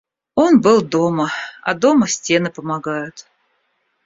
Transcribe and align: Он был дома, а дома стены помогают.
Он 0.33 0.61
был 0.61 0.81
дома, 0.81 1.29
а 1.61 1.75
дома 1.75 2.07
стены 2.07 2.49
помогают. 2.49 3.27